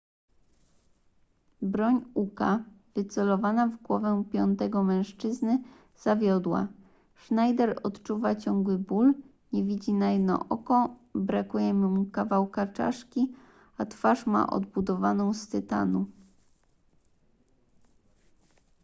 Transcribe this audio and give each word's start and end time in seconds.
broń 1.61 2.05
uka 2.13 2.63
wycelowana 2.95 3.67
w 3.67 3.81
głowę 3.81 4.23
piątego 4.31 4.83
mężczyzny 4.83 5.61
zawiodła 5.97 6.67
schneider 7.15 7.79
odczuwa 7.83 8.35
ciągły 8.35 8.77
ból 8.77 9.13
nie 9.53 9.63
widzi 9.63 9.93
na 9.93 10.11
jedno 10.11 10.45
oko 10.49 10.95
brakuje 11.15 11.73
mu 11.73 12.05
kawałka 12.05 12.67
czaszki 12.67 13.33
a 13.77 13.85
twarz 13.85 14.25
ma 14.25 14.49
odbudowaną 14.49 15.33
z 15.33 15.47
tytanu 15.47 16.05